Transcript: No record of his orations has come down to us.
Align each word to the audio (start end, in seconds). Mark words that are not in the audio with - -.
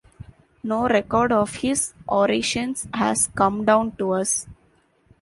No 0.63 0.87
record 0.87 1.31
of 1.31 1.53
his 1.57 1.93
orations 2.09 2.87
has 2.91 3.27
come 3.35 3.63
down 3.65 3.91
to 3.97 4.13
us. 4.13 4.47